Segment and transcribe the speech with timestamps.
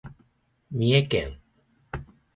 [0.71, 1.37] 三重県